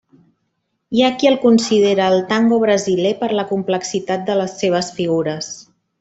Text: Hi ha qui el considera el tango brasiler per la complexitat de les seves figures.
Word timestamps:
Hi 0.95 1.01
ha 1.03 1.09
qui 1.23 1.27
el 1.31 1.35
considera 1.43 2.07
el 2.13 2.23
tango 2.33 2.59
brasiler 2.65 3.11
per 3.23 3.29
la 3.41 3.45
complexitat 3.53 4.25
de 4.31 4.39
les 4.43 4.57
seves 4.63 4.89
figures. 5.01 5.51